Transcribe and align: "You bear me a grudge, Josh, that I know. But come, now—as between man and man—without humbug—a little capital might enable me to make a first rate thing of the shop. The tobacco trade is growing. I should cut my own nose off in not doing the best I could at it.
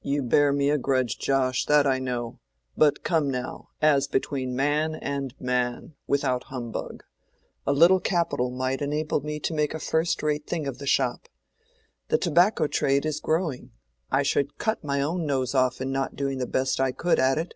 "You 0.00 0.22
bear 0.22 0.54
me 0.54 0.70
a 0.70 0.78
grudge, 0.78 1.18
Josh, 1.18 1.66
that 1.66 1.86
I 1.86 1.98
know. 1.98 2.38
But 2.78 3.04
come, 3.04 3.30
now—as 3.30 4.08
between 4.08 4.56
man 4.56 4.94
and 4.94 5.34
man—without 5.38 6.44
humbug—a 6.44 7.70
little 7.74 8.00
capital 8.00 8.50
might 8.50 8.80
enable 8.80 9.20
me 9.20 9.38
to 9.40 9.52
make 9.52 9.74
a 9.74 9.78
first 9.78 10.22
rate 10.22 10.46
thing 10.46 10.66
of 10.66 10.78
the 10.78 10.86
shop. 10.86 11.28
The 12.08 12.16
tobacco 12.16 12.68
trade 12.68 13.04
is 13.04 13.20
growing. 13.20 13.72
I 14.10 14.22
should 14.22 14.56
cut 14.56 14.82
my 14.82 15.02
own 15.02 15.26
nose 15.26 15.54
off 15.54 15.82
in 15.82 15.92
not 15.92 16.16
doing 16.16 16.38
the 16.38 16.46
best 16.46 16.80
I 16.80 16.92
could 16.92 17.18
at 17.18 17.36
it. 17.36 17.52